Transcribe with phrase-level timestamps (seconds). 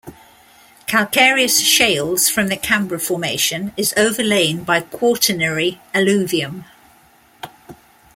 [0.87, 6.65] Calcareous shales from the Canberra Formation is overlain by Quaternary alluvium.